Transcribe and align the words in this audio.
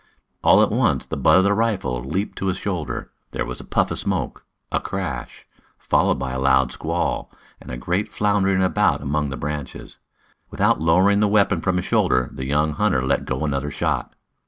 All 0.43 0.63
at 0.63 0.71
once 0.71 1.05
the 1.05 1.15
butt 1.15 1.37
of 1.37 1.43
the 1.43 1.53
rifle 1.53 2.03
leaped 2.03 2.35
to 2.39 2.47
his 2.47 2.57
shoulder. 2.57 3.11
There 3.33 3.45
was 3.45 3.61
a 3.61 3.63
puff 3.63 3.91
of 3.91 3.99
smoke, 3.99 4.43
a 4.71 4.79
crash, 4.79 5.45
followed 5.77 6.17
by 6.17 6.31
a 6.31 6.39
loud 6.39 6.71
squall, 6.71 7.29
and 7.61 7.69
a 7.69 7.77
great 7.77 8.11
floundering 8.11 8.63
about 8.63 9.03
among 9.03 9.29
the 9.29 9.37
branches. 9.37 9.99
Without 10.49 10.81
lowering 10.81 11.19
the 11.19 11.27
weapon 11.27 11.61
from 11.61 11.75
his 11.77 11.85
shoulder, 11.85 12.31
the 12.33 12.45
young 12.45 12.73
hunter 12.73 13.03
let 13.03 13.25
go 13.25 13.45
another 13.45 13.69
shot. 13.69 14.15